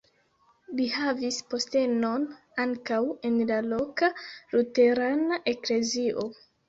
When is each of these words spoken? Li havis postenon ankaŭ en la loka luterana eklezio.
Li 0.77 0.85
havis 0.93 1.35
postenon 1.51 2.25
ankaŭ 2.63 2.99
en 3.31 3.37
la 3.51 3.59
loka 3.75 4.11
luterana 4.57 5.41
eklezio. 5.53 6.27